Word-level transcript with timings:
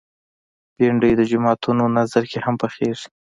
بېنډۍ 0.77 1.11
د 1.17 1.21
جوماتونو 1.31 1.83
نذر 1.97 2.23
کې 2.31 2.39
هم 2.45 2.55
پخېږي 2.61 3.07